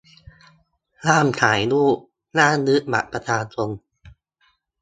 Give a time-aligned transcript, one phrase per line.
[1.05, 1.97] ห้ามถ่ายรูป
[2.35, 3.69] ห้ามยึดบัตรประชาชน